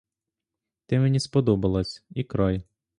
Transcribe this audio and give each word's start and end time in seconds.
Ти 0.85 0.99
мені 0.99 1.19
сподобалась— 1.19 2.05
і 2.15 2.23
край! 2.23 2.63